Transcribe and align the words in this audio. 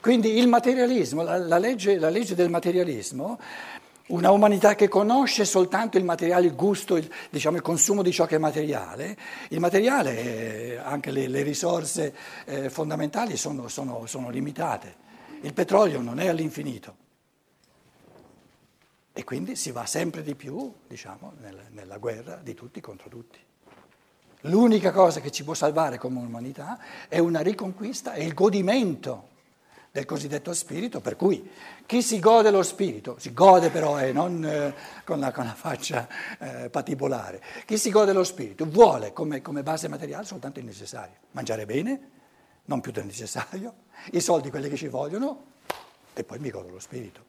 Quindi 0.00 0.38
il 0.38 0.48
materialismo, 0.48 1.22
la, 1.22 1.38
la, 1.38 1.58
legge, 1.58 1.98
la 1.98 2.10
legge 2.10 2.34
del 2.34 2.50
materialismo 2.50 3.38
una 4.08 4.30
umanità 4.30 4.74
che 4.74 4.88
conosce 4.88 5.44
soltanto 5.44 5.98
il 5.98 6.04
materiale, 6.04 6.46
il 6.46 6.54
gusto, 6.54 6.96
il, 6.96 7.10
diciamo, 7.30 7.56
il 7.56 7.62
consumo 7.62 8.02
di 8.02 8.12
ciò 8.12 8.26
che 8.26 8.36
è 8.36 8.38
materiale, 8.38 9.16
il 9.50 9.60
materiale, 9.60 10.16
eh, 10.18 10.76
anche 10.76 11.10
le, 11.10 11.28
le 11.28 11.42
risorse 11.42 12.14
eh, 12.46 12.70
fondamentali 12.70 13.36
sono, 13.36 13.68
sono, 13.68 14.06
sono 14.06 14.30
limitate. 14.30 15.06
Il 15.42 15.52
petrolio 15.52 16.00
non 16.00 16.20
è 16.20 16.28
all'infinito 16.28 17.06
e 19.12 19.24
quindi 19.24 19.56
si 19.56 19.72
va 19.72 19.84
sempre 19.84 20.22
di 20.22 20.34
più 20.34 20.72
diciamo, 20.86 21.34
nel, 21.40 21.66
nella 21.70 21.98
guerra 21.98 22.40
di 22.42 22.54
tutti 22.54 22.80
contro 22.80 23.08
tutti. 23.08 23.38
L'unica 24.42 24.90
cosa 24.92 25.20
che 25.20 25.30
ci 25.30 25.44
può 25.44 25.54
salvare 25.54 25.98
come 25.98 26.20
umanità 26.20 26.78
è 27.08 27.18
una 27.18 27.40
riconquista 27.40 28.14
e 28.14 28.24
il 28.24 28.32
godimento 28.32 29.27
del 29.98 30.06
cosiddetto 30.06 30.54
spirito, 30.54 31.00
per 31.00 31.16
cui 31.16 31.50
chi 31.84 32.02
si 32.02 32.20
gode 32.20 32.50
lo 32.50 32.62
spirito, 32.62 33.16
si 33.18 33.32
gode 33.32 33.70
però 33.70 33.98
e 33.98 34.08
eh, 34.08 34.12
non 34.12 34.44
eh, 34.44 34.74
con, 35.04 35.18
la, 35.18 35.32
con, 35.32 35.44
la, 35.44 35.54
faccia 35.54 36.08
eh, 36.38 36.70
patibolare, 36.70 37.42
chi 37.66 37.76
si 37.76 37.90
gode 37.90 38.12
lo 38.12 38.22
spirito 38.22 38.64
vuole 38.64 39.12
come, 39.12 39.42
come 39.42 39.64
base 39.64 39.88
materiale 39.88 40.24
soltanto 40.24 40.60
il 40.60 40.66
necessario, 40.66 41.16
mangiare 41.32 41.66
bene, 41.66 42.10
non 42.66 42.80
più 42.80 42.92
del 42.92 43.06
necessario, 43.06 43.74
i 44.12 44.20
soldi 44.20 44.50
quelli 44.50 44.68
che 44.68 44.76
ci 44.76 44.86
vogliono 44.86 45.56
e 46.14 46.22
poi 46.22 46.38
mi 46.38 46.50
godo 46.50 46.70
lo 46.70 46.78
spirito. 46.78 47.26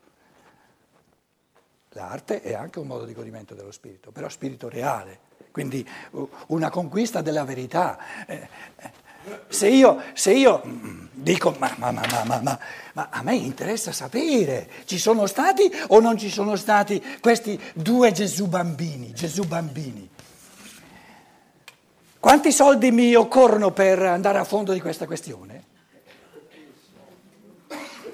L'arte 1.94 2.44
è 2.44 2.54
anche 2.54 2.78
un 2.78 2.86
modo 2.86 3.06
di 3.06 3.14
godimento 3.14 3.56
dello 3.56 3.72
spirito, 3.72 4.12
però 4.12 4.30
spirito 4.30 4.70
reale, 4.70 5.22
quindi 5.52 5.88
una 6.48 6.70
conquista 6.70 7.22
della 7.22 7.44
verità. 7.44 7.98
Se 9.48 9.68
io, 9.68 10.02
se 10.14 10.32
io 10.32 10.62
dico, 11.12 11.56
ma, 11.60 11.74
ma, 11.78 11.92
ma, 11.92 12.60
ma, 12.94 13.08
a 13.10 13.22
me 13.22 13.36
interessa 13.36 13.92
sapere, 13.92 14.70
ci 14.86 14.98
sono 14.98 15.26
stati 15.26 15.72
o 15.88 16.00
non 16.00 16.18
ci 16.18 16.30
sono 16.30 16.56
stati 16.56 17.04
questi 17.20 17.60
due 17.74 18.12
Gesù 18.12 18.48
bambini, 18.48 19.14
Gesù 19.14 19.44
bambini? 19.44 20.10
Quanti 22.20 22.52
soldi 22.52 22.92
mi 22.92 23.16
occorrono 23.16 23.72
per 23.72 24.02
andare 24.02 24.40
a 24.40 24.44
fondo 24.44 24.74
di 24.74 24.82
questa 24.82 25.06
questione? 25.06 25.64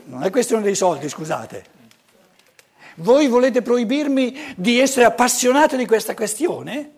Non 0.06 0.24
è 0.24 0.30
questione 0.30 0.62
dei 0.62 0.76
soldi, 0.76 1.10
scusate. 1.10 1.74
Voi 2.98 3.28
volete 3.28 3.62
proibirmi 3.62 4.54
di 4.56 4.80
essere 4.80 5.06
appassionato 5.06 5.76
di 5.76 5.88
questa 5.88 6.14
questione? 6.14 6.92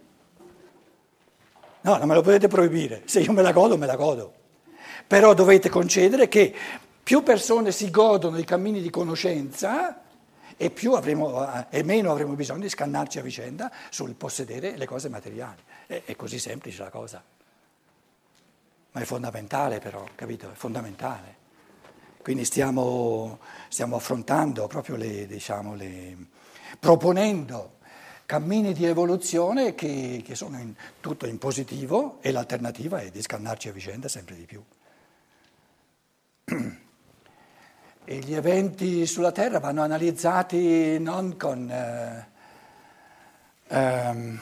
No, 1.87 1.95
non 1.95 2.09
me 2.09 2.15
lo 2.15 2.21
potete 2.21 2.49
proibire, 2.49 3.03
se 3.05 3.21
io 3.21 3.31
me 3.31 3.41
la 3.41 3.53
godo, 3.53 3.77
me 3.77 3.85
la 3.85 3.95
godo. 3.95 4.33
Però 5.07 5.33
dovete 5.33 5.69
concedere 5.69 6.27
che 6.27 6.53
più 7.01 7.23
persone 7.23 7.71
si 7.71 7.89
godono 7.89 8.37
i 8.37 8.43
cammini 8.43 8.81
di 8.81 8.89
conoscenza 8.89 10.01
e, 10.57 10.73
avremo, 10.93 11.69
e 11.69 11.83
meno 11.83 12.11
avremo 12.11 12.33
bisogno 12.33 12.63
di 12.63 12.67
scannarci 12.67 13.19
a 13.19 13.21
vicenda 13.21 13.71
sul 13.89 14.15
possedere 14.15 14.75
le 14.75 14.85
cose 14.85 15.07
materiali. 15.07 15.61
È, 15.85 16.01
è 16.03 16.15
così 16.17 16.39
semplice 16.39 16.83
la 16.83 16.89
cosa. 16.89 17.23
Ma 18.91 18.99
è 18.99 19.05
fondamentale 19.05 19.79
però, 19.79 20.03
capito? 20.13 20.51
È 20.51 20.55
fondamentale. 20.55 21.35
Quindi 22.21 22.43
stiamo, 22.43 23.39
stiamo 23.69 23.95
affrontando 23.95 24.67
proprio 24.67 24.97
le, 24.97 25.25
diciamo, 25.25 25.73
le, 25.73 26.17
proponendo 26.77 27.76
cammini 28.27 28.73
di 28.73 28.85
evoluzione 28.85 29.73
che, 29.73 30.21
che 30.23 30.35
sono 30.35 30.59
in, 30.59 30.73
tutto 30.99 31.25
in 31.27 31.37
positivo 31.37 32.17
e 32.19 32.33
l'alternativa 32.33 32.99
è 32.99 33.09
di 33.09 33.21
scannarci 33.21 33.69
a 33.69 33.71
vicenda 33.71 34.09
sempre 34.09 34.35
di 34.35 34.43
più. 34.45 34.61
E 38.09 38.19
gli 38.19 38.33
eventi 38.33 39.05
sulla 39.05 39.31
Terra 39.31 39.59
vanno 39.59 39.81
analizzati 39.81 40.99
non 40.99 41.35
con... 41.37 41.69
Eh, 41.69 42.27
ehm, 43.67 44.41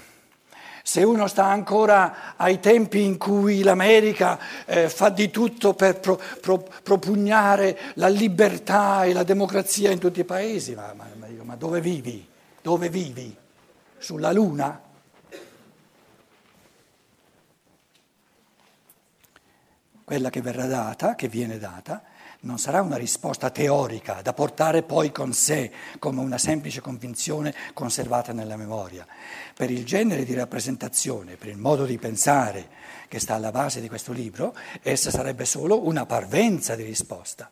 se 0.84 1.04
uno 1.04 1.26
sta 1.26 1.46
ancora 1.46 2.36
ai 2.36 2.60
tempi 2.60 3.04
in 3.04 3.18
cui 3.18 3.64
l'America 3.64 4.40
eh, 4.66 4.88
fa 4.88 5.10
di 5.10 5.32
tutto 5.32 5.74
per 5.74 6.00
pro, 6.00 6.22
pro, 6.42 6.68
propugnare 6.84 7.80
la 7.96 8.08
libertà 8.08 9.04
e 9.04 9.14
la 9.14 9.24
democrazia 9.24 9.90
in 9.90 9.98
tutti 9.98 10.20
i 10.20 10.26
paesi, 10.26 10.76
ma, 10.76 10.94
ma, 10.96 11.08
ma 11.42 11.56
dove 11.56 11.82
vivi? 11.82 12.28
Dove 12.62 12.90
vivi? 12.90 13.36
Sulla 13.98 14.32
Luna? 14.32 14.82
Quella 20.04 20.30
che 20.30 20.42
verrà 20.42 20.68
data, 20.68 21.16
che 21.16 21.28
viene 21.28 21.58
data, 21.58 22.04
non 22.42 22.60
sarà 22.60 22.82
una 22.82 22.98
risposta 22.98 23.50
teorica 23.50 24.22
da 24.22 24.34
portare 24.34 24.84
poi 24.84 25.12
con 25.12 25.34
sé 25.34 25.72
come 25.98 26.22
una 26.22 26.38
semplice 26.38 26.80
convinzione 26.80 27.54
conservata 27.74 28.32
nella 28.32 28.56
memoria. 28.56 29.06
Per 29.56 29.72
il 29.72 29.84
genere 29.84 30.24
di 30.24 30.36
rappresentazione, 30.36 31.38
per 31.38 31.50
il 31.50 31.58
modo 31.58 31.86
di 31.86 31.98
pensare 31.98 32.70
che 33.08 33.20
sta 33.20 33.34
alla 33.34 33.52
base 33.52 33.82
di 33.82 33.88
questo 33.88 34.12
libro, 34.12 34.56
essa 34.84 35.10
sarebbe 35.10 35.46
solo 35.46 35.88
una 35.88 36.06
parvenza 36.06 36.76
di 36.76 36.84
risposta. 36.84 37.50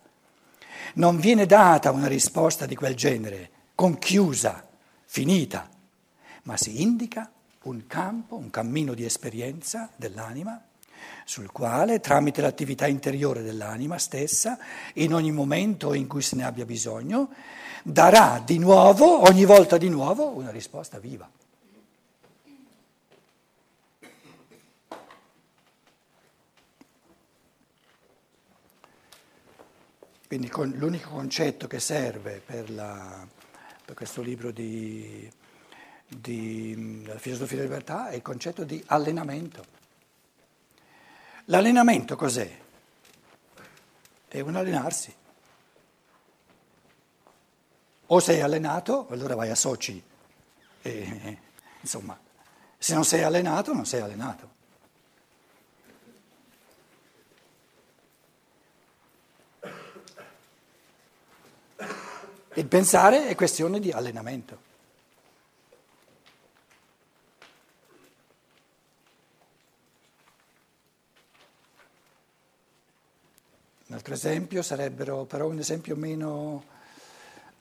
Non 0.95 1.19
viene 1.19 1.47
data 1.47 1.89
una 1.89 2.07
risposta 2.07 2.67
di 2.67 2.75
quel 2.75 2.95
genere, 2.95 3.49
conchiusa, 3.73 4.67
finita 5.05 5.71
ma 6.43 6.57
si 6.57 6.81
indica 6.81 7.31
un 7.63 7.87
campo, 7.87 8.35
un 8.35 8.49
cammino 8.49 8.93
di 8.93 9.05
esperienza 9.05 9.89
dell'anima 9.95 10.61
sul 11.25 11.51
quale, 11.51 11.99
tramite 11.99 12.41
l'attività 12.41 12.87
interiore 12.87 13.41
dell'anima 13.41 13.97
stessa, 13.97 14.57
in 14.95 15.13
ogni 15.13 15.31
momento 15.31 15.93
in 15.93 16.07
cui 16.07 16.21
se 16.21 16.35
ne 16.35 16.45
abbia 16.45 16.65
bisogno, 16.65 17.29
darà 17.83 18.41
di 18.43 18.57
nuovo, 18.57 19.21
ogni 19.27 19.45
volta 19.45 19.77
di 19.77 19.89
nuovo, 19.89 20.29
una 20.29 20.51
risposta 20.51 20.99
viva. 20.99 21.29
Quindi 30.27 30.49
l'unico 30.77 31.11
concetto 31.11 31.67
che 31.67 31.79
serve 31.79 32.41
per, 32.43 32.71
la, 32.71 33.25
per 33.85 33.93
questo 33.93 34.23
libro 34.23 34.49
di, 34.49 35.29
della 36.15 37.17
filosofia 37.17 37.57
della 37.57 37.69
libertà 37.69 38.09
è 38.09 38.15
il 38.15 38.21
concetto 38.21 38.63
di 38.63 38.83
allenamento. 38.87 39.65
L'allenamento 41.45 42.15
cos'è? 42.15 42.59
È 44.27 44.39
un 44.39 44.55
allenarsi. 44.55 45.13
O 48.07 48.19
sei 48.19 48.41
allenato, 48.41 49.07
allora 49.09 49.35
vai 49.35 49.49
a 49.49 49.55
soci. 49.55 50.01
E, 50.81 51.39
insomma, 51.81 52.17
se 52.77 52.93
non 52.93 53.05
sei 53.05 53.23
allenato, 53.23 53.73
non 53.73 53.85
sei 53.85 54.01
allenato. 54.01 54.51
Il 62.55 62.67
pensare 62.67 63.27
è 63.27 63.35
questione 63.35 63.79
di 63.79 63.91
allenamento. 63.91 64.71
Altro 74.03 74.15
esempio 74.15 74.61
sarebbero 74.61 75.23
però 75.23 75.47
un 75.47 75.59
esempio 75.59 75.95
meno... 75.95 76.65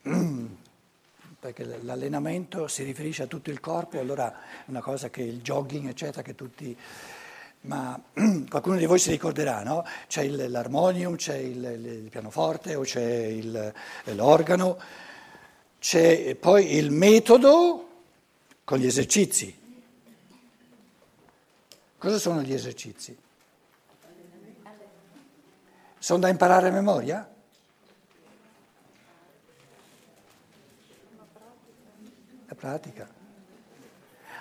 perché 1.39 1.79
l'allenamento 1.81 2.67
si 2.67 2.83
riferisce 2.83 3.23
a 3.23 3.27
tutto 3.27 3.49
il 3.49 3.61
corpo, 3.61 3.97
allora 3.97 4.29
è 4.65 4.69
una 4.69 4.81
cosa 4.81 5.09
che 5.09 5.21
il 5.21 5.41
jogging, 5.41 5.87
eccetera, 5.87 6.21
che 6.21 6.35
tutti... 6.35 6.77
Ma 7.61 7.97
qualcuno 8.49 8.75
di 8.75 8.85
voi 8.85 8.99
si 8.99 9.11
ricorderà, 9.11 9.63
no? 9.63 9.85
C'è 10.07 10.23
il, 10.23 10.51
l'armonium, 10.51 11.15
c'è 11.15 11.37
il, 11.37 11.63
il, 11.63 12.09
pianoforte 12.09 12.75
o 12.75 12.81
c'è 12.81 13.01
il, 13.01 13.73
l'organo, 14.07 14.77
c'è 15.79 16.35
poi 16.35 16.75
il 16.75 16.91
metodo 16.91 17.87
con 18.65 18.79
gli 18.79 18.85
esercizi. 18.85 19.61
Cosa 21.97 22.17
sono 22.17 22.41
gli 22.41 22.53
esercizi? 22.53 23.22
Sono 26.03 26.19
da 26.19 26.27
imparare 26.27 26.67
a 26.67 26.71
memoria? 26.71 27.25
La 32.45 32.55
pratica. 32.55 33.07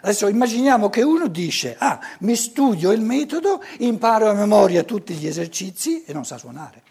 Adesso 0.01 0.27
immaginiamo 0.27 0.91
che 0.91 1.03
uno 1.03 1.29
dice, 1.29 1.77
ah, 1.79 2.01
mi 2.23 2.35
studio 2.35 2.91
il 2.91 3.01
metodo, 3.01 3.63
imparo 3.79 4.29
a 4.29 4.33
memoria 4.33 4.83
tutti 4.83 5.15
gli 5.15 5.29
esercizi 5.29 6.03
e 6.03 6.13
non 6.13 6.25
sa 6.25 6.37
suonare. 6.37 6.83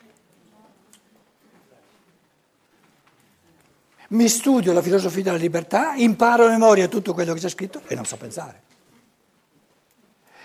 Mi 4.08 4.30
studio 4.30 4.72
la 4.72 4.82
filosofia 4.82 5.24
della 5.24 5.36
libertà, 5.36 5.96
imparo 5.96 6.46
a 6.46 6.50
memoria 6.50 6.88
tutto 6.88 7.14
quello 7.14 7.34
che 7.34 7.42
c'è 7.42 7.50
scritto 7.50 7.82
e 7.88 7.96
non 7.96 8.06
so 8.06 8.16
pensare. 8.16 8.62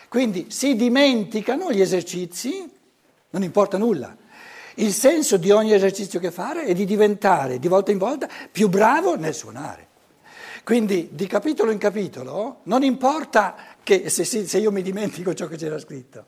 Quindi 0.08 0.50
si 0.50 0.74
dimenticano 0.74 1.70
gli 1.70 1.80
esercizi 1.80 2.74
non 3.36 3.42
importa 3.42 3.76
nulla. 3.76 4.16
Il 4.76 4.92
senso 4.92 5.36
di 5.36 5.50
ogni 5.50 5.72
esercizio 5.72 6.18
che 6.18 6.30
fare 6.30 6.64
è 6.64 6.72
di 6.72 6.86
diventare 6.86 7.58
di 7.58 7.68
volta 7.68 7.90
in 7.90 7.98
volta 7.98 8.28
più 8.50 8.68
bravo 8.68 9.16
nel 9.16 9.34
suonare. 9.34 9.88
Quindi 10.64 11.10
di 11.12 11.26
capitolo 11.26 11.70
in 11.70 11.78
capitolo 11.78 12.60
non 12.64 12.82
importa 12.82 13.54
che 13.82 14.08
se, 14.08 14.24
se 14.24 14.58
io 14.58 14.72
mi 14.72 14.82
dimentico 14.82 15.34
ciò 15.34 15.46
che 15.46 15.56
c'era 15.56 15.78
scritto, 15.78 16.24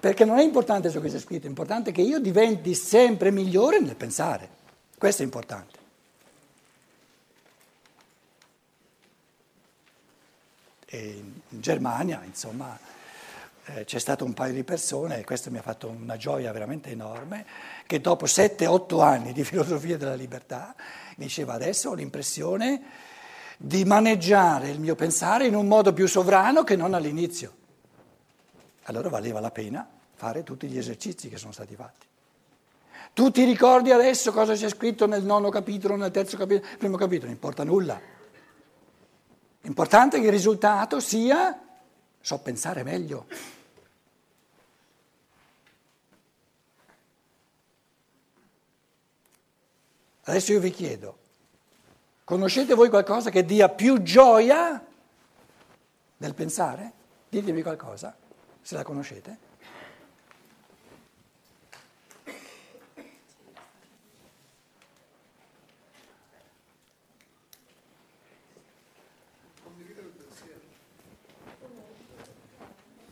perché 0.00 0.24
non 0.24 0.38
è 0.38 0.42
importante 0.42 0.88
ciò 0.88 1.00
che 1.00 1.10
c'è 1.10 1.18
scritto, 1.18 1.46
è 1.46 1.48
importante 1.48 1.92
che 1.92 2.00
io 2.00 2.20
diventi 2.20 2.74
sempre 2.74 3.30
migliore 3.30 3.80
nel 3.80 3.96
pensare. 3.96 4.48
Questo 4.96 5.22
è 5.22 5.24
importante. 5.24 5.76
E 10.86 11.22
in 11.50 11.60
Germania, 11.60 12.22
insomma, 12.24 12.78
eh, 13.74 13.84
c'è 13.84 13.98
stato 13.98 14.24
un 14.24 14.32
paio 14.32 14.52
di 14.52 14.64
persone, 14.64 15.18
e 15.18 15.24
questo 15.24 15.50
mi 15.50 15.58
ha 15.58 15.62
fatto 15.62 15.88
una 15.88 16.16
gioia 16.16 16.52
veramente 16.52 16.90
enorme, 16.90 17.44
che 17.86 18.00
dopo 18.00 18.24
7-8 18.24 19.02
anni 19.02 19.32
di 19.32 19.44
filosofia 19.44 19.96
della 19.96 20.14
libertà 20.14 20.74
diceva 21.16 21.54
adesso 21.54 21.90
ho 21.90 21.94
l'impressione 21.94 22.82
di 23.58 23.84
maneggiare 23.84 24.70
il 24.70 24.80
mio 24.80 24.94
pensare 24.94 25.46
in 25.46 25.54
un 25.54 25.66
modo 25.66 25.92
più 25.92 26.06
sovrano 26.06 26.62
che 26.62 26.76
non 26.76 26.94
all'inizio. 26.94 27.56
Allora 28.84 29.08
valeva 29.08 29.40
la 29.40 29.50
pena 29.50 29.86
fare 30.14 30.42
tutti 30.42 30.66
gli 30.68 30.78
esercizi 30.78 31.28
che 31.28 31.36
sono 31.36 31.52
stati 31.52 31.74
fatti. 31.74 32.06
Tu 33.12 33.30
ti 33.30 33.44
ricordi 33.44 33.90
adesso 33.90 34.32
cosa 34.32 34.54
c'è 34.54 34.68
scritto 34.68 35.06
nel 35.06 35.24
nono 35.24 35.48
capitolo, 35.48 35.96
nel 35.96 36.10
terzo 36.10 36.36
capitolo, 36.36 36.68
nel 36.68 36.78
primo 36.78 36.96
capitolo? 36.96 37.26
Non 37.26 37.34
importa 37.34 37.64
nulla. 37.64 38.00
L'importante 39.62 40.16
è 40.16 40.20
che 40.20 40.26
il 40.26 40.32
risultato 40.32 41.00
sia 41.00 41.60
so 42.20 42.38
pensare 42.38 42.82
meglio. 42.82 43.26
Adesso 50.28 50.52
io 50.52 50.60
vi 50.60 50.70
chiedo, 50.70 51.18
conoscete 52.22 52.74
voi 52.74 52.90
qualcosa 52.90 53.30
che 53.30 53.46
dia 53.46 53.70
più 53.70 54.02
gioia 54.02 54.84
del 56.18 56.34
pensare? 56.34 56.92
Ditemi 57.30 57.62
qualcosa, 57.62 58.14
se 58.60 58.74
la 58.74 58.82
conoscete. 58.82 59.38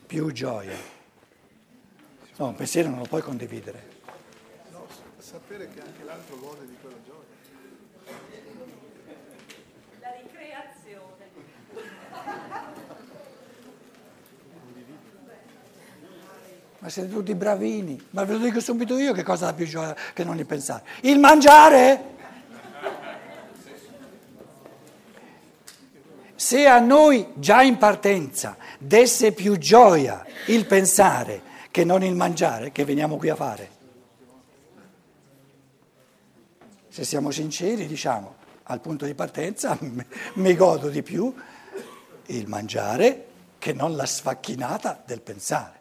Più 0.06 0.30
gioia. 0.32 0.76
No, 2.36 2.48
un 2.48 2.54
pensiero 2.54 2.90
non 2.90 2.98
lo 2.98 3.06
puoi 3.06 3.22
condividere. 3.22 3.94
Sapere 5.28 5.68
che 5.74 5.80
anche 5.80 6.04
l'altro 6.04 6.38
gode 6.38 6.68
di 6.68 6.76
quella 6.80 6.94
gioia. 7.04 7.24
La 9.98 10.12
ricreazione. 10.22 11.26
Ma 16.78 16.88
siete 16.88 17.10
tutti 17.10 17.34
bravini. 17.34 18.00
Ma 18.10 18.22
ve 18.22 18.34
lo 18.34 18.38
dico 18.38 18.60
subito 18.60 18.96
io 18.98 19.12
che 19.12 19.24
cosa 19.24 19.46
dà 19.46 19.52
più 19.52 19.66
gioia 19.66 19.96
che 20.14 20.22
non 20.22 20.38
il 20.38 20.46
pensare. 20.46 20.84
Il 21.00 21.18
mangiare! 21.18 22.04
Se 26.36 26.68
a 26.68 26.78
noi 26.78 27.32
già 27.34 27.62
in 27.62 27.78
partenza 27.78 28.56
desse 28.78 29.32
più 29.32 29.58
gioia 29.58 30.24
il 30.46 30.66
pensare 30.66 31.42
che 31.72 31.82
non 31.82 32.04
il 32.04 32.14
mangiare, 32.14 32.70
che 32.70 32.84
veniamo 32.84 33.16
qui 33.16 33.28
a 33.28 33.34
fare? 33.34 33.75
Se 36.96 37.04
siamo 37.04 37.30
sinceri, 37.30 37.86
diciamo, 37.86 38.36
al 38.62 38.80
punto 38.80 39.04
di 39.04 39.12
partenza 39.12 39.76
mi 40.36 40.56
godo 40.56 40.88
di 40.88 41.02
più 41.02 41.30
il 42.28 42.48
mangiare 42.48 43.26
che 43.58 43.74
non 43.74 43.94
la 43.96 44.06
sfacchinata 44.06 45.02
del 45.04 45.20
pensare. 45.20 45.78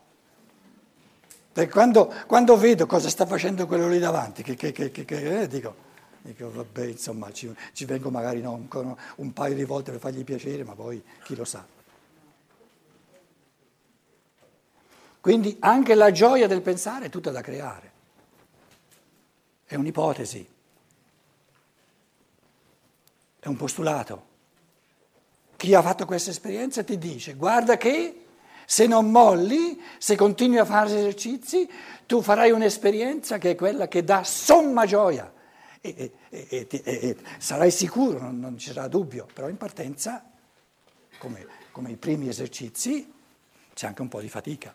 Perché 1.54 1.72
quando, 1.72 2.14
quando 2.28 2.58
vedo 2.58 2.86
cosa 2.86 3.08
sta 3.08 3.26
facendo 3.26 3.66
quello 3.66 3.88
lì 3.88 3.98
davanti, 3.98 4.44
che, 4.44 4.56
che, 4.56 4.74
che, 4.74 4.92
che 4.92 5.44
eh, 5.44 5.48
dico, 5.48 5.74
dico, 6.22 6.52
vabbè, 6.52 6.88
insomma, 6.88 7.32
ci, 7.32 7.50
ci 7.72 7.86
vengo 7.86 8.10
magari 8.10 8.42
no, 8.42 8.52
un, 8.52 8.96
un 9.16 9.32
paio 9.32 9.56
di 9.56 9.64
volte 9.64 9.92
per 9.92 10.02
fargli 10.02 10.26
piacere, 10.26 10.66
ma 10.66 10.74
poi 10.74 11.02
chi 11.24 11.34
lo 11.38 11.46
sa. 11.46 11.66
Quindi 15.22 15.56
anche 15.62 15.96
la 15.96 16.12
gioia 16.12 16.48
del 16.48 16.62
pensare 16.62 17.06
è 17.06 17.10
tutta 17.10 17.32
da 17.32 17.40
creare. 17.40 17.92
È 19.64 19.76
un'ipotesi, 19.76 20.55
è 23.46 23.48
un 23.48 23.58
postulato. 23.58 24.34
Chi 25.56 25.76
ha 25.76 25.82
fatto 25.84 26.08
questa 26.08 26.32
esperienza 26.32 26.84
ti 26.84 26.98
dice, 26.98 27.36
guarda 27.36 27.78
che 27.78 28.26
se 28.66 28.88
non 28.88 29.12
molli, 29.12 29.80
se 30.00 30.16
continui 30.16 30.58
a 30.58 30.66
fare 30.66 30.88
esercizi, 30.88 31.70
tu 32.08 32.24
farai 32.24 32.50
un'esperienza 32.50 33.38
che 33.38 33.52
è 33.52 33.56
quella 33.56 33.88
che 33.88 34.04
dà 34.04 34.24
somma 34.24 34.88
gioia. 34.88 35.32
E, 35.80 36.12
e, 36.30 36.48
e, 36.50 36.68
e 36.82 37.18
sarai 37.38 37.70
sicuro, 37.70 38.20
non, 38.20 38.40
non, 38.40 38.58
ci 38.58 38.70
sarà 38.70 38.88
dubbio, 38.88 39.28
però 39.32 39.48
in 39.48 39.58
partenza, 39.58 40.28
come, 41.20 41.46
come 41.72 41.92
i 41.92 41.98
primi 41.98 42.28
esercizi, 42.28 43.14
c'è 43.76 43.86
anche 43.86 44.02
un 44.02 44.08
po' 44.08 44.22
di 44.22 44.30
fatica. 44.30 44.74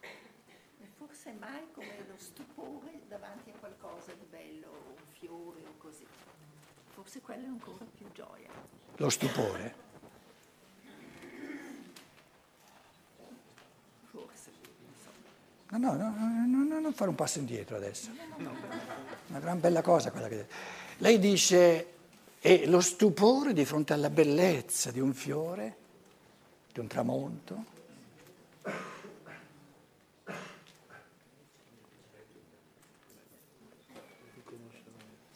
E 0.00 0.86
forse 0.96 1.34
mai 1.40 1.66
come 1.72 2.06
lo 2.06 2.14
stupore 2.18 3.00
davanti 3.08 3.50
a 3.50 3.54
qualcosa 3.58 4.12
di 4.12 4.26
bello, 4.30 4.68
un 4.96 5.02
fiore 5.18 5.62
o 5.66 5.74
così. 5.78 6.06
Forse 6.94 7.20
quello 7.20 7.42
è 7.42 7.48
ancora. 7.48 7.95
Lo 8.96 9.10
stupore? 9.10 9.84
No, 15.68 15.78
no, 15.78 15.94
no, 15.94 16.46
no, 16.46 16.64
no, 16.64 16.80
non 16.80 16.92
fare 16.94 17.10
un 17.10 17.16
passo 17.16 17.38
indietro 17.38 17.76
adesso. 17.76 18.08
Una 19.28 19.38
gran 19.40 19.60
bella 19.60 19.82
cosa 19.82 20.10
quella 20.10 20.28
che... 20.28 20.46
Lei 20.98 21.18
dice, 21.18 21.92
è 22.38 22.64
lo 22.66 22.80
stupore 22.80 23.52
di 23.52 23.64
fronte 23.66 23.92
alla 23.92 24.08
bellezza 24.08 24.90
di 24.90 25.00
un 25.00 25.12
fiore, 25.12 25.76
di 26.72 26.80
un 26.80 26.86
tramonto. 26.86 27.64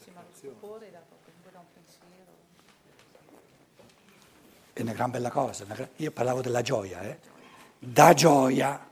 Sì, 0.02 0.10
ma 0.14 0.22
lo 0.22 0.32
stupore 0.32 0.90
da, 0.90 1.02
da 1.52 1.58
un 1.58 1.64
pensiero. 1.74 2.08
È 4.80 4.82
una 4.82 4.92
gran 4.92 5.10
bella 5.10 5.30
cosa. 5.30 5.64
Io 5.96 6.10
parlavo 6.10 6.40
della 6.40 6.62
gioia, 6.62 7.02
eh? 7.02 7.18
Da 7.78 8.14
gioia 8.14 8.88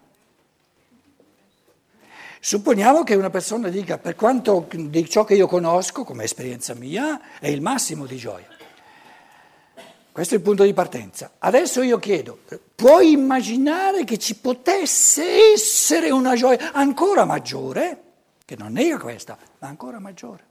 Supponiamo 2.41 3.03
che 3.03 3.15
una 3.15 3.31
persona 3.31 3.69
dica 3.69 3.99
per 3.99 4.15
quanto 4.15 4.69
di 4.71 5.11
ciò 5.11 5.25
che 5.25 5.35
io 5.35 5.49
conosco 5.49 6.05
come 6.05 6.25
esperienza 6.25 6.73
mia 6.75 7.39
è 7.41 7.49
il 7.49 7.61
massimo 7.61 8.07
di 8.07 8.17
gioia. 8.17 8.47
Questo 10.13 10.35
è 10.35 10.37
il 10.39 10.43
punto 10.43 10.63
di 10.63 10.73
partenza. 10.73 11.33
Adesso 11.39 11.83
io 11.83 11.99
chiedo, 11.99 12.41
puoi 12.75 13.13
immaginare 13.13 14.05
che 14.05 14.19
ci 14.19 14.37
potesse 14.37 15.53
essere 15.53 16.11
una 16.11 16.35
gioia 16.37 16.73
ancora 16.73 17.25
maggiore, 17.25 18.03
che 18.45 18.57
non 18.57 18.73
nega 18.73 18.99
questa, 18.99 19.37
ma 19.59 19.69
ancora 19.69 19.99
maggiore? 19.99 20.48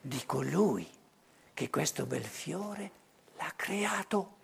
Di 0.00 0.22
colui 0.26 0.88
che 1.54 1.70
questo 1.70 2.06
bel 2.06 2.24
fiore 2.24 2.90
l'ha 3.36 3.52
creato. 3.56 4.36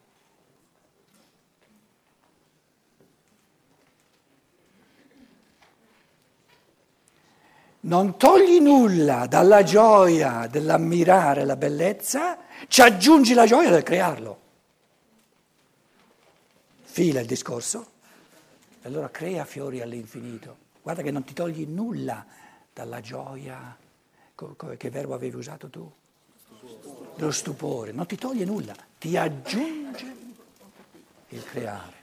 non 7.84 8.16
togli 8.16 8.60
nulla 8.60 9.26
dalla 9.26 9.62
gioia 9.62 10.46
dell'ammirare 10.46 11.44
la 11.44 11.56
bellezza, 11.56 12.38
ci 12.68 12.80
aggiungi 12.82 13.34
la 13.34 13.46
gioia 13.46 13.70
del 13.70 13.82
crearlo. 13.82 14.40
Fila 16.82 17.20
il 17.20 17.26
discorso, 17.26 17.86
allora 18.82 19.10
crea 19.10 19.44
fiori 19.44 19.80
all'infinito. 19.80 20.56
Guarda 20.80 21.02
che 21.02 21.10
non 21.10 21.24
ti 21.24 21.34
togli 21.34 21.66
nulla 21.66 22.24
dalla 22.72 23.00
gioia, 23.00 23.76
che 24.76 24.90
verbo 24.90 25.14
avevi 25.14 25.36
usato 25.36 25.68
tu? 25.68 25.90
Lo 27.16 27.30
stupore, 27.30 27.92
non 27.92 28.06
ti 28.06 28.16
toglie 28.16 28.44
nulla, 28.44 28.74
ti 28.98 29.16
aggiunge 29.16 30.16
il 31.28 31.44
creare. 31.44 32.02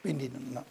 Quindi 0.00 0.30
no, 0.32 0.64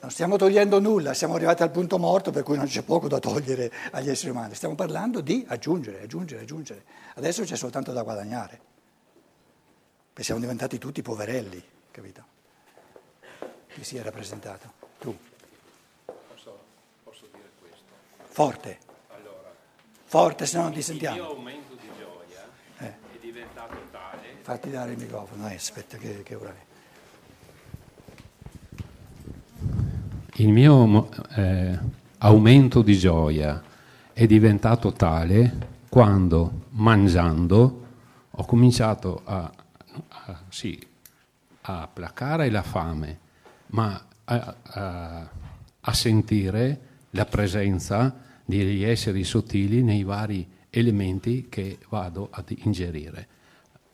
Non 0.00 0.10
stiamo 0.12 0.36
togliendo 0.36 0.78
nulla, 0.78 1.12
siamo 1.12 1.34
arrivati 1.34 1.62
al 1.62 1.72
punto 1.72 1.98
morto 1.98 2.30
per 2.30 2.44
cui 2.44 2.56
non 2.56 2.66
c'è 2.66 2.82
poco 2.82 3.08
da 3.08 3.18
togliere 3.18 3.70
agli 3.90 4.08
esseri 4.08 4.30
umani. 4.30 4.54
Stiamo 4.54 4.76
parlando 4.76 5.20
di 5.20 5.44
aggiungere, 5.48 6.02
aggiungere, 6.02 6.42
aggiungere. 6.42 6.84
Adesso 7.14 7.42
c'è 7.42 7.56
soltanto 7.56 7.92
da 7.92 8.02
guadagnare. 8.02 8.60
Perché 10.08 10.22
siamo 10.22 10.40
diventati 10.40 10.78
tutti 10.78 11.02
poverelli, 11.02 11.62
capito? 11.98 12.22
Chi 13.74 13.82
si 13.82 13.96
è 13.96 14.02
rappresentato? 14.02 14.72
Tu. 15.00 15.16
Posso, 16.04 16.58
posso 17.02 17.26
dire 17.32 17.50
questo? 17.60 17.84
Forte. 18.28 18.78
Allora, 19.08 19.52
Forte, 20.04 20.46
se 20.46 20.56
no 20.58 20.62
non 20.64 20.72
ti 20.72 20.78
il 20.78 20.84
mio 20.84 20.98
sentiamo. 21.00 21.28
aumento 21.30 21.74
di 21.74 21.88
gioia 21.98 22.48
Eh. 22.78 22.86
è 23.16 23.18
diventato 23.20 23.76
tale 23.90 24.36
Fatti 24.42 24.70
dare 24.70 24.92
il 24.92 24.98
microfono. 24.98 25.48
Eh, 25.48 25.54
aspetta, 25.56 25.96
che, 25.96 26.22
che 26.22 26.34
ora 26.36 26.50
è. 26.50 26.66
Il 30.36 30.48
mio 30.52 31.10
eh, 31.34 31.78
aumento 32.18 32.82
di 32.82 32.96
gioia 32.96 33.60
è 34.12 34.26
diventato 34.26 34.92
tale 34.92 35.76
quando, 35.88 36.66
mangiando, 36.70 37.86
ho 38.30 38.44
cominciato 38.44 39.22
a, 39.24 39.50
a- 40.08 40.42
sì, 40.48 40.80
a 41.70 41.88
placare 41.92 42.50
la 42.50 42.62
fame, 42.62 43.18
ma 43.68 44.02
a, 44.24 44.54
a- 44.62 45.28
a 45.80 45.92
sentire 45.92 46.80
la 47.10 47.24
presenza 47.26 48.14
degli 48.44 48.82
esseri 48.82 49.22
sottili 49.24 49.82
nei 49.82 50.02
vari 50.02 50.46
elementi 50.70 51.46
che 51.50 51.78
vado 51.90 52.28
ad 52.30 52.54
ingerire. 52.62 53.26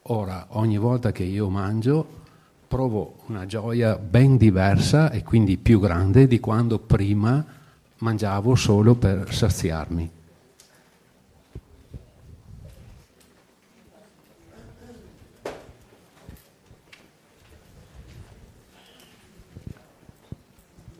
Ora, 0.02 0.47
ogni 0.50 0.78
volta 0.78 1.11
che 1.11 1.25
io 1.25 1.49
mangio, 1.49 2.23
provo 2.69 3.23
una 3.26 3.47
gioia 3.47 3.97
ben 3.97 4.37
diversa 4.37 5.11
e 5.11 5.23
quindi 5.23 5.57
più 5.57 5.81
grande 5.81 6.26
di 6.26 6.38
quando 6.40 6.78
prima 6.78 7.45
mangiavo 7.99 8.54
solo 8.54 8.95
per 8.95 9.33
saziarmi. 9.33 10.13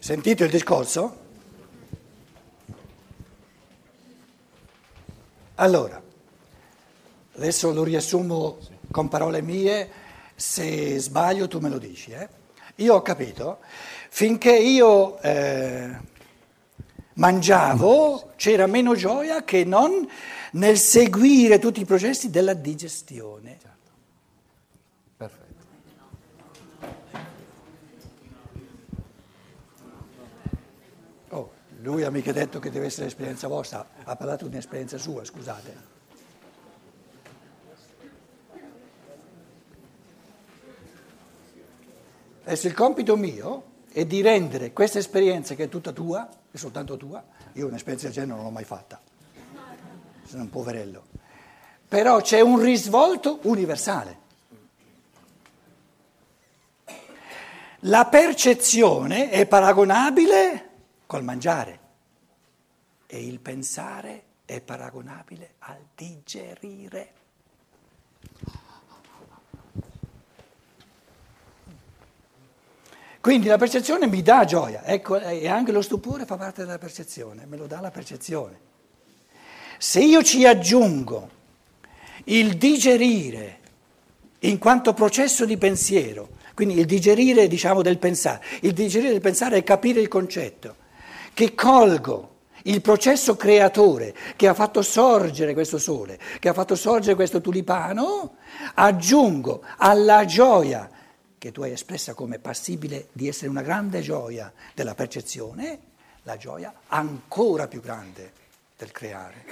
Sentite 0.04 0.44
il 0.44 0.50
discorso? 0.50 1.16
Allora, 5.54 6.02
adesso 7.37 7.73
lo 7.73 7.82
riassumo 7.84 8.58
con 8.90 9.08
parole 9.08 9.40
mie, 9.40 9.90
se 10.34 10.99
sbaglio 10.99 11.49
tu 11.49 11.58
me 11.58 11.70
lo 11.70 11.78
dici. 11.78 12.11
eh. 12.11 12.28
Io 12.75 12.96
ho 12.96 13.00
capito, 13.00 13.61
finché 14.11 14.54
io 14.54 15.18
eh, 15.23 15.96
mangiavo 17.14 18.32
c'era 18.37 18.66
meno 18.66 18.94
gioia 18.94 19.42
che 19.42 19.64
non 19.64 20.06
nel 20.52 20.76
seguire 20.76 21.58
tutti 21.58 21.80
i 21.80 21.87
processi 21.87 22.28
della 22.28 22.52
digestione. 22.52 23.58
Lui 31.84 32.02
ha 32.02 32.10
mica 32.10 32.32
detto 32.32 32.58
che 32.58 32.70
deve 32.70 32.86
essere 32.86 33.06
esperienza 33.06 33.46
vostra, 33.46 33.86
ha 34.04 34.16
parlato 34.16 34.46
di 34.46 34.52
un'esperienza 34.52 34.96
sua, 34.96 35.22
scusate. 35.22 35.92
Adesso 42.44 42.66
il 42.66 42.74
compito 42.74 43.16
mio 43.16 43.64
è 43.92 44.06
di 44.06 44.22
rendere 44.22 44.72
questa 44.72 44.98
esperienza 44.98 45.54
che 45.54 45.64
è 45.64 45.68
tutta 45.68 45.92
tua, 45.92 46.26
è 46.50 46.56
soltanto 46.56 46.96
tua, 46.96 47.22
io 47.52 47.66
un'esperienza 47.66 48.06
del 48.06 48.14
genere 48.14 48.34
non 48.34 48.44
l'ho 48.44 48.50
mai 48.50 48.64
fatta, 48.64 49.00
sono 50.24 50.42
un 50.42 50.50
poverello, 50.50 51.04
però 51.86 52.20
c'è 52.22 52.40
un 52.40 52.60
risvolto 52.60 53.40
universale. 53.42 54.22
La 57.80 58.06
percezione 58.06 59.28
è 59.28 59.44
paragonabile 59.44 60.74
col 61.14 61.23
mangiare 61.23 61.78
e 63.06 63.25
il 63.25 63.38
pensare 63.38 64.23
è 64.44 64.61
paragonabile 64.61 65.54
al 65.61 65.78
digerire. 65.94 67.12
Quindi 73.21 73.47
la 73.47 73.59
percezione 73.59 74.09
mi 74.09 74.23
dà 74.23 74.44
gioia, 74.44 74.85
ecco, 74.85 75.21
e 75.21 75.47
anche 75.47 75.71
lo 75.71 75.83
stupore 75.83 76.26
fa 76.26 76.37
parte 76.37 76.64
della 76.64 76.78
percezione, 76.78 77.47
me 77.47 77.59
lo 77.59 77.68
dà 77.68 77.80
la 77.80 77.92
percezione. 77.92 78.59
Se 79.78 80.00
io 80.00 80.21
ci 80.25 80.44
aggiungo 80.44 81.30
il 82.25 82.56
digerire 82.56 83.61
in 84.40 84.59
quanto 84.59 84.92
processo 84.94 85.44
di 85.44 85.56
pensiero, 85.56 86.30
quindi 86.54 86.76
il 86.76 86.87
digerire 86.87 87.47
diciamo 87.47 87.83
del 87.83 87.99
pensare, 87.99 88.44
il 88.62 88.73
digerire 88.73 89.12
del 89.12 89.21
pensare 89.21 89.59
è 89.59 89.62
capire 89.62 90.00
il 90.00 90.09
concetto, 90.09 90.83
che 91.34 91.54
colgo 91.54 92.32
il 92.66 92.80
processo 92.80 93.36
creatore 93.36 94.14
che 94.36 94.48
ha 94.48 94.54
fatto 94.54 94.80
sorgere 94.80 95.52
questo 95.52 95.78
sole, 95.78 96.18
che 96.38 96.48
ha 96.48 96.54
fatto 96.54 96.76
sorgere 96.76 97.14
questo 97.14 97.40
tulipano, 97.40 98.36
aggiungo 98.74 99.62
alla 99.76 100.24
gioia 100.24 100.88
che 101.36 101.52
tu 101.52 101.62
hai 101.62 101.72
espressa 101.72 102.14
come 102.14 102.38
passibile 102.38 103.08
di 103.12 103.28
essere 103.28 103.50
una 103.50 103.60
grande 103.60 104.00
gioia 104.00 104.50
della 104.72 104.94
percezione, 104.94 105.78
la 106.22 106.38
gioia 106.38 106.72
ancora 106.86 107.68
più 107.68 107.82
grande 107.82 108.32
del 108.78 108.90
creare. 108.90 109.44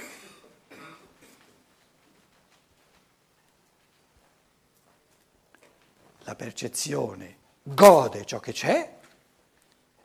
La 6.25 6.35
percezione 6.35 7.35
gode 7.61 8.25
ciò 8.25 8.39
che 8.39 8.53
c'è, 8.53 8.91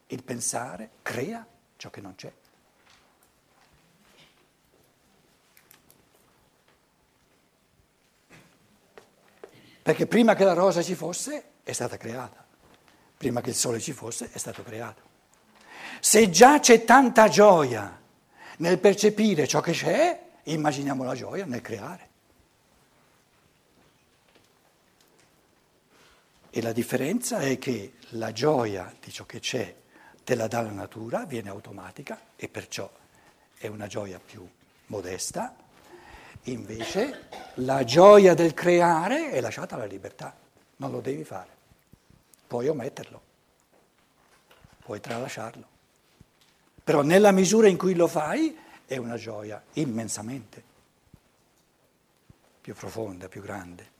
il 0.09 0.23
pensare 0.23 0.91
crea 1.01 1.47
ciò 1.79 1.89
che 1.91 2.01
non 2.01 2.15
c'è. 2.17 2.33
Perché 9.83 10.07
prima 10.07 10.35
che 10.35 10.45
la 10.45 10.53
rosa 10.53 10.83
ci 10.83 10.95
fosse 10.95 11.45
è 11.63 11.73
stata 11.73 11.97
creata, 11.97 12.45
prima 13.17 13.41
che 13.41 13.51
il 13.51 13.55
sole 13.55 13.81
ci 13.81 13.93
fosse 13.95 14.31
è 14.31 14.37
stato 14.37 14.63
creato. 14.63 15.01
Se 16.01 16.29
già 16.29 16.61
c'è 16.61 16.85
tanta 16.85 17.29
gioia 17.29 17.99
nel 18.59 18.79
percepire 18.79 19.47
ciò 19.47 19.61
che 19.61 19.73
c'è, 19.73 20.27
immaginiamo 20.43 21.05
la 21.05 21.15
gioia 21.15 21.47
nel 21.47 21.63
creare. 21.63 22.07
E 26.51 26.61
la 26.61 26.73
differenza 26.73 27.39
è 27.39 27.57
che 27.59 27.95
la 28.11 28.33
gioia 28.33 28.95
di 29.01 29.11
ciò 29.11 29.25
che 29.25 29.39
c'è 29.39 29.75
te 30.29 30.35
la 30.35 30.47
dà 30.47 30.61
la 30.61 30.73
natura, 30.73 31.25
viene 31.25 31.49
automatica 31.49 32.21
e 32.37 32.51
perciò 32.51 32.87
è 33.57 33.67
una 33.67 33.87
gioia 33.87 34.21
più 34.23 34.47
modesta. 34.89 35.57
Invece 36.43 37.31
la 37.55 37.83
gioia 37.83 38.35
del 38.35 38.53
creare 38.53 39.31
è 39.31 39.41
lasciata 39.41 39.77
alla 39.77 39.87
libertà, 39.87 40.37
non 40.77 40.91
lo 40.91 41.01
devi 41.01 41.25
fare. 41.25 41.49
Puoi 42.47 42.69
ometterlo, 42.69 43.23
puoi 44.81 45.01
tralasciarlo. 45.01 45.67
Però 46.85 47.01
nella 47.01 47.31
misura 47.31 47.69
in 47.69 47.79
cui 47.79 47.95
lo 47.95 48.07
fai 48.07 48.55
è 48.85 48.99
una 48.99 49.17
gioia 49.17 49.63
immensamente 49.75 50.63
più 52.61 52.75
profonda, 52.75 53.29
più 53.29 53.41
grande. 53.41 53.93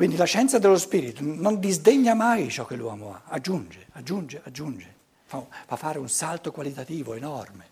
Quindi 0.00 0.16
la 0.16 0.24
scienza 0.24 0.58
dello 0.58 0.78
spirito 0.78 1.20
non 1.22 1.60
disdegna 1.60 2.14
mai 2.14 2.50
ciò 2.50 2.64
che 2.64 2.74
l'uomo 2.74 3.12
ha, 3.12 3.22
aggiunge, 3.26 3.88
aggiunge, 3.92 4.40
aggiunge, 4.42 4.94
fa, 5.26 5.44
fa 5.66 5.76
fare 5.76 5.98
un 5.98 6.08
salto 6.08 6.52
qualitativo 6.52 7.12
enorme. 7.12 7.66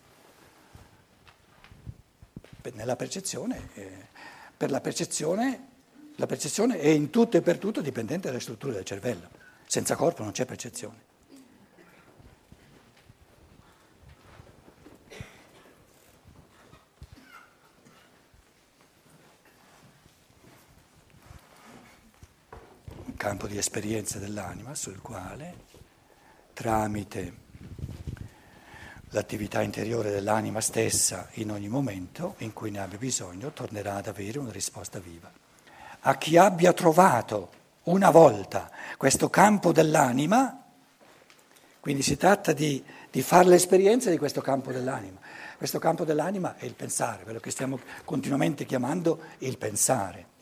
Per- 2.61 2.75
Nella 2.75 2.97
percezione, 2.97 3.71
eh, 3.73 4.09
per 4.55 4.71
la 4.71 4.83
percezione, 4.83 5.69
la 6.17 6.27
percezione 6.27 6.79
è 6.79 6.89
in 6.89 7.09
tutto 7.09 7.39
e 7.39 7.41
per 7.41 7.57
tutto 7.57 7.81
dipendente 7.81 8.29
dalle 8.29 8.41
strutture 8.41 8.75
del 8.75 8.85
cervello. 8.85 9.31
Senza 9.67 9.97
corpo 9.97 10.23
non 10.23 10.33
c'è 10.33 10.45
percezione. 10.45 11.08
Campo 23.29 23.47
di 23.47 23.59
esperienza 23.59 24.19
dell'anima 24.19 24.75
sul 24.75 25.03
quale, 25.03 25.55
tramite 26.55 27.35
l'attività 29.11 29.61
interiore 29.61 30.11
dell'anima 30.11 30.63
stessa 30.63 31.29
in 31.33 31.51
ogni 31.51 31.69
momento 31.69 32.37
in 32.39 32.55
cui 32.55 32.71
ne 32.71 32.79
abbia 32.79 32.97
bisogno, 32.97 33.53
tornerà 33.53 33.97
ad 33.97 34.07
avere 34.07 34.39
una 34.39 34.51
risposta 34.51 34.99
viva. 34.99 35.31
A 36.01 36.17
chi 36.17 36.39
abbia 36.39 36.73
trovato 36.73 37.51
una 37.83 38.09
volta 38.09 38.71
questo 38.97 39.29
campo 39.29 39.73
dell'anima, 39.73 40.65
Quindi 41.81 42.03
si 42.03 42.17
tratta 42.17 42.53
di, 42.53 42.83
di 43.11 43.21
fare 43.21 43.49
l'esperienza 43.49 44.09
di 44.09 44.17
questo 44.17 44.41
campo 44.41 44.73
dell'anima. 44.73 45.19
Questo 45.59 45.79
campo 45.79 46.05
dell'anima 46.05 46.57
è 46.57 46.65
il 46.65 46.75
pensare, 46.75 47.25
quello 47.25 47.41
che 47.41 47.51
stiamo 47.51 47.79
continuamente 48.07 48.65
chiamando 48.65 49.21
il 49.41 49.59
pensare. 49.59 50.37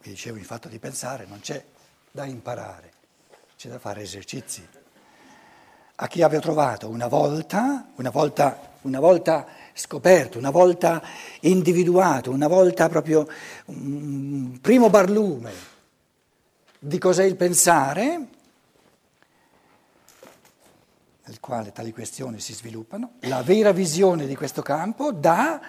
Vi 0.00 0.10
dicevo, 0.10 0.36
il 0.36 0.44
fatto 0.44 0.68
di 0.68 0.78
pensare 0.78 1.26
non 1.26 1.40
c'è 1.40 1.62
da 2.10 2.24
imparare, 2.24 2.92
c'è 3.56 3.68
da 3.68 3.78
fare 3.78 4.02
esercizi. 4.02 4.66
A 5.96 6.06
chi 6.06 6.22
abbia 6.22 6.38
trovato 6.38 6.88
una 6.88 7.08
volta, 7.08 7.88
una 7.96 8.10
volta, 8.10 8.76
una 8.82 9.00
volta 9.00 9.46
scoperto, 9.74 10.38
una 10.38 10.50
volta 10.50 11.02
individuato, 11.40 12.30
una 12.30 12.46
volta 12.46 12.88
proprio 12.88 13.26
un 13.66 14.58
primo 14.60 14.88
barlume 14.88 15.52
di 16.78 16.98
cos'è 16.98 17.24
il 17.24 17.34
pensare, 17.34 18.28
nel 21.28 21.40
quale 21.40 21.72
tali 21.72 21.92
questioni 21.92 22.40
si 22.40 22.54
sviluppano, 22.54 23.16
la 23.20 23.42
vera 23.42 23.70
visione 23.70 24.26
di 24.26 24.34
questo 24.34 24.62
campo 24.62 25.12
dà 25.12 25.60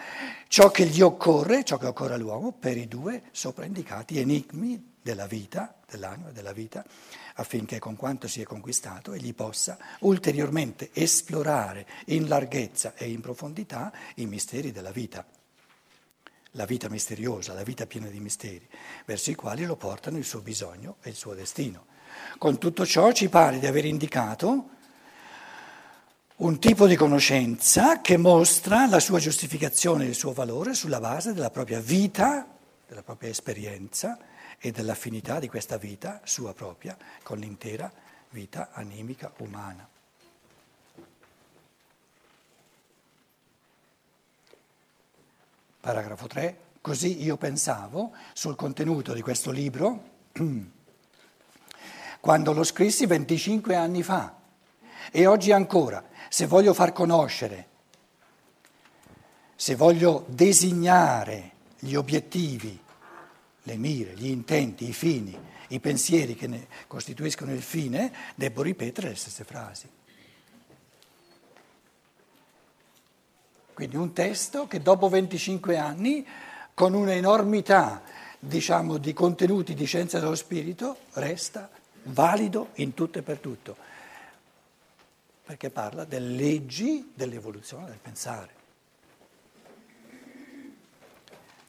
ciò 0.47 0.71
che 0.71 0.85
gli 0.85 1.01
occorre, 1.01 1.65
ciò 1.65 1.77
che 1.77 1.87
occorre 1.87 2.13
all'uomo 2.13 2.53
per 2.53 2.77
i 2.77 2.87
due 2.87 3.23
sopraindicati 3.31 4.19
enigmi 4.19 4.95
della 5.01 5.27
vita, 5.27 5.75
dell'anima, 5.85 6.31
della 6.31 6.53
vita, 6.53 6.83
affinché 7.35 7.77
con 7.77 7.97
quanto 7.97 8.27
si 8.27 8.41
è 8.41 8.45
conquistato 8.45 9.13
egli 9.13 9.33
possa 9.33 9.77
ulteriormente 9.99 10.91
esplorare 10.93 11.85
in 12.05 12.27
larghezza 12.29 12.93
e 12.95 13.09
in 13.09 13.19
profondità 13.19 13.91
i 14.15 14.25
misteri 14.25 14.71
della 14.71 14.91
vita. 14.91 15.25
La 16.53 16.65
vita 16.65 16.89
misteriosa, 16.89 17.53
la 17.53 17.63
vita 17.63 17.85
piena 17.85 18.07
di 18.07 18.19
misteri, 18.19 18.67
verso 19.05 19.29
i 19.29 19.35
quali 19.35 19.65
lo 19.65 19.75
portano 19.75 20.17
il 20.17 20.23
suo 20.23 20.39
bisogno 20.39 20.95
e 21.01 21.09
il 21.09 21.15
suo 21.15 21.33
destino. 21.33 21.85
Con 22.37 22.57
tutto 22.57 22.85
ciò 22.85 23.11
ci 23.11 23.27
pare 23.29 23.59
di 23.59 23.67
aver 23.67 23.85
indicato 23.85 24.77
un 26.39 26.57
tipo 26.57 26.87
di 26.87 26.95
conoscenza 26.95 27.99
che 27.99 28.15
mostra 28.15 28.85
la 28.87 29.01
sua 29.01 29.19
giustificazione 29.19 30.05
e 30.05 30.09
il 30.09 30.15
suo 30.15 30.31
valore 30.31 30.73
sulla 30.73 31.01
base 31.01 31.33
della 31.33 31.49
propria 31.49 31.81
vita, 31.81 32.47
della 32.87 33.03
propria 33.03 33.29
esperienza 33.29 34.17
e 34.57 34.71
dell'affinità 34.71 35.39
di 35.39 35.49
questa 35.49 35.77
vita 35.77 36.21
sua 36.23 36.53
propria 36.53 36.97
con 37.23 37.39
l'intera 37.39 37.91
vita 38.29 38.69
animica 38.71 39.33
umana. 39.39 39.85
Paragrafo 45.81 46.27
3. 46.27 46.59
Così 46.79 47.21
io 47.21 47.35
pensavo 47.35 48.13
sul 48.31 48.55
contenuto 48.55 49.11
di 49.11 49.21
questo 49.21 49.51
libro 49.51 50.03
quando 52.21 52.53
lo 52.53 52.63
scrissi 52.63 53.05
25 53.05 53.75
anni 53.75 54.03
fa 54.03 54.38
e 55.11 55.25
oggi 55.25 55.51
ancora, 55.51 56.03
se 56.29 56.45
voglio 56.45 56.73
far 56.73 56.93
conoscere, 56.93 57.67
se 59.55 59.75
voglio 59.75 60.25
designare 60.27 61.51
gli 61.79 61.95
obiettivi 61.95 62.79
le 63.63 63.75
mire, 63.75 64.13
gli 64.13 64.27
intenti, 64.27 64.87
i 64.87 64.93
fini, 64.93 65.37
i 65.69 65.79
pensieri 65.79 66.35
che 66.35 66.47
ne 66.47 66.67
costituiscono 66.87 67.53
il 67.53 67.61
fine, 67.61 68.11
devo 68.35 68.61
ripetere 68.61 69.09
le 69.09 69.15
stesse 69.15 69.43
frasi. 69.43 69.89
Quindi 73.73 73.95
un 73.95 74.11
testo 74.13 74.67
che 74.67 74.81
dopo 74.81 75.07
25 75.07 75.77
anni, 75.77 76.25
con 76.73 76.93
un'enormità 76.93 78.01
diciamo, 78.39 78.97
di 78.97 79.13
contenuti 79.13 79.73
di 79.73 79.85
scienza 79.85 80.19
dello 80.19 80.35
spirito, 80.35 80.97
resta 81.13 81.69
valido 82.03 82.69
in 82.75 82.93
tutto 82.93 83.19
e 83.19 83.21
per 83.21 83.39
tutto, 83.39 83.77
perché 85.49 85.71
parla 85.71 86.05
delle 86.05 86.35
leggi 86.35 87.11
dell'evoluzione 87.15 87.87
del 87.87 87.97
pensare. 87.97 88.53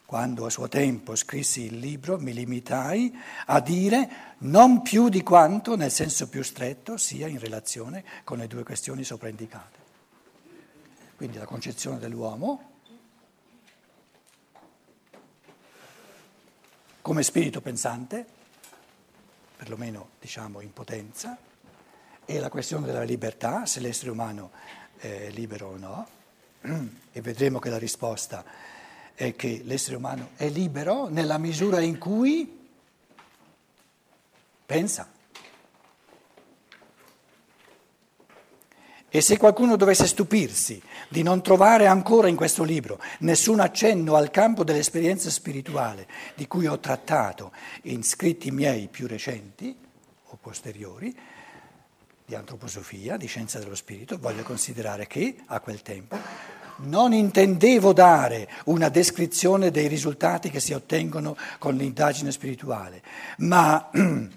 Quando 0.05 0.45
a 0.45 0.51
suo 0.51 0.69
tempo 0.69 1.17
scrissi 1.17 1.63
il 1.63 1.79
libro 1.79 2.19
mi 2.19 2.35
limitai 2.35 3.11
a 3.47 3.59
dire 3.61 4.35
non 4.41 4.83
più 4.83 5.09
di 5.09 5.23
quanto 5.23 5.77
nel 5.77 5.91
senso 5.91 6.29
più 6.29 6.43
stretto 6.43 6.99
sia 6.99 7.27
in 7.27 7.39
relazione 7.39 8.05
con 8.23 8.37
le 8.37 8.49
due 8.49 8.65
questioni 8.65 9.03
sopraindicate. 9.03 9.79
Quindi 11.17 11.39
la 11.39 11.47
concezione 11.47 11.99
dell'uomo 11.99 12.73
come 17.01 17.23
spirito 17.23 17.63
pensante, 17.63 18.27
perlomeno 19.57 20.11
diciamo 20.21 20.61
in 20.61 20.71
potenza, 20.71 21.49
e 22.31 22.39
la 22.39 22.49
questione 22.49 22.87
della 22.87 23.03
libertà, 23.03 23.67
se 23.67 23.81
l'essere 23.81 24.13
umano 24.13 24.53
è 24.99 25.31
libero 25.31 25.71
o 25.71 25.77
no, 25.77 26.09
e 27.11 27.21
vedremo 27.21 27.59
che 27.59 27.71
la 27.71 27.79
risposta 27.79 28.45
è 29.17 29.35
che 29.35 29.63
l'essere 29.65 29.97
umano 29.97 30.31
è 30.37 30.49
libero 30.49 31.09
nella 31.09 31.39
misura 31.39 31.81
in 31.81 31.99
cui 31.99 32.69
pensa. 34.65 35.11
E 39.09 39.21
se 39.21 39.37
qualcuno 39.37 39.75
dovesse 39.75 40.07
stupirsi 40.07 40.81
di 41.09 41.25
non 41.25 41.43
trovare 41.43 41.89
ancora 41.89 42.29
in 42.29 42.37
questo 42.37 42.63
libro 42.63 43.01
nessun 43.21 43.59
accenno 43.59 44.15
al 44.15 44.31
campo 44.31 44.63
dell'esperienza 44.63 45.31
spirituale 45.31 46.07
di 46.37 46.47
cui 46.47 46.69
ho 46.69 46.79
trattato 46.79 47.51
in 47.83 48.05
scritti 48.05 48.53
miei 48.53 48.87
più 48.87 49.09
recenti 49.09 49.77
o 50.23 50.39
posteriori, 50.41 51.39
di 52.31 52.37
antroposofia, 52.37 53.17
di 53.17 53.27
scienza 53.27 53.59
dello 53.59 53.75
spirito, 53.75 54.17
voglio 54.17 54.45
considerare 54.45 55.09
che 55.09 55.43
a 55.47 55.59
quel 55.59 55.83
tempo 55.83 56.17
non 56.83 57.13
intendevo 57.13 57.93
dare 57.93 58.49
una 58.67 58.89
descrizione 58.89 59.73
dei 59.73 59.89
risultati 59.89 60.49
che 60.49 60.61
si 60.61 60.73
ottengono 60.73 61.37
con 61.59 61.75
l'indagine 61.75 62.31
spirituale, 62.31 63.03
ma 63.39 63.91
il 63.93 64.31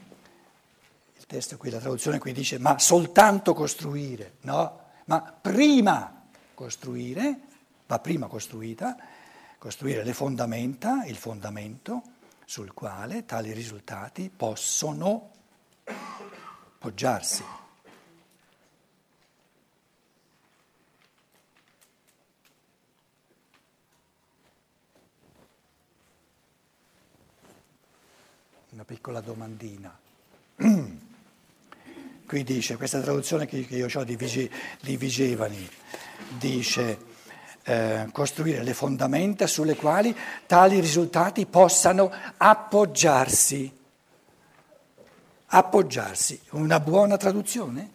testo 1.28 1.58
qui, 1.58 1.70
la 1.70 1.78
traduzione 1.78 2.18
qui 2.18 2.34
dice 2.34 2.58
ma 2.58 2.80
soltanto 2.80 3.54
costruire, 3.54 4.38
no? 4.42 4.80
Ma 5.06 5.22
prima 5.22 6.24
costruire, 6.56 7.42
va 7.86 8.00
prima 8.00 8.26
costruita, 8.26 8.98
costruire 9.60 10.04
le 10.04 10.14
fondamenta, 10.14 11.06
il 11.06 11.16
fondamento 11.16 12.02
sul 12.44 12.74
quale 12.74 13.24
tali 13.26 13.54
risultati 13.54 14.32
possono 14.36 15.30
poggiarsi. 16.80 17.62
Una 28.74 28.86
piccola 28.86 29.22
domandina. 29.22 29.96
Qui 32.26 32.44
dice, 32.44 32.76
questa 32.76 33.02
traduzione 33.02 33.46
che 33.46 33.68
io 33.70 33.88
ho 33.94 34.04
di, 34.04 34.16
Vige, 34.16 34.50
di 34.82 34.98
Vigevani, 34.98 35.70
dice 36.40 36.98
eh, 37.64 38.10
costruire 38.12 38.64
le 38.64 38.74
fondamenta 38.74 39.46
sulle 39.46 39.76
quali 39.76 40.18
tali 40.48 40.80
risultati 40.80 41.46
possano 41.46 42.12
appoggiarsi. 42.38 43.72
Appoggiarsi, 45.46 46.42
una 46.52 46.80
buona 46.80 47.16
traduzione? 47.18 47.93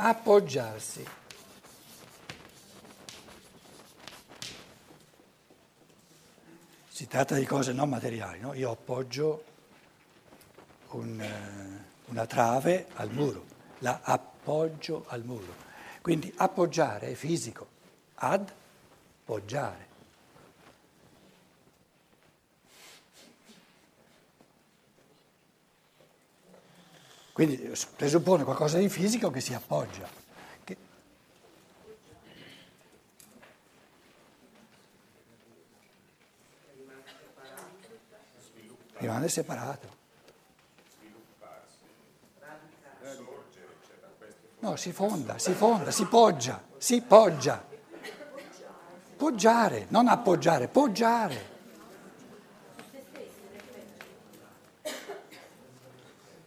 Appoggiarsi. 0.00 1.06
Si 6.88 7.06
tratta 7.06 7.34
di 7.34 7.44
cose 7.44 7.72
non 7.72 7.88
materiali, 7.88 8.40
no? 8.40 8.54
io 8.54 8.70
appoggio 8.70 9.44
un, 10.90 11.20
eh, 11.20 11.84
una 12.06 12.26
trave 12.26 12.88
al 12.94 13.10
muro, 13.10 13.44
la 13.78 14.00
appoggio 14.02 15.04
al 15.08 15.24
muro. 15.24 15.54
Quindi 16.02 16.32
appoggiare 16.36 17.08
è 17.08 17.14
fisico, 17.14 17.66
ad 18.14 18.50
poggiare. 19.24 19.89
Quindi 27.32 27.72
presuppone 27.96 28.44
qualcosa 28.44 28.78
di 28.78 28.88
fisico 28.88 29.30
che 29.30 29.40
si 29.40 29.54
appoggia. 29.54 30.08
Che... 30.64 30.76
Rimane 38.98 39.28
separato. 39.28 39.98
No, 44.60 44.76
si 44.76 44.92
fonda, 44.92 45.38
si 45.38 45.52
fonda, 45.52 45.90
si 45.90 46.04
poggia, 46.04 46.62
si 46.76 47.00
poggia. 47.00 47.64
Poggiare, 49.16 49.86
non 49.88 50.06
appoggiare, 50.08 50.68
poggiare. 50.68 51.49